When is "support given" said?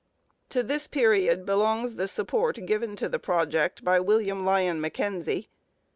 2.07-2.95